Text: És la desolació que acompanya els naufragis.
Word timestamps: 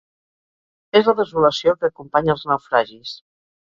És 1.01 1.11
la 1.11 1.15
desolació 1.21 1.77
que 1.79 1.93
acompanya 1.93 2.39
els 2.39 2.51
naufragis. 2.53 3.19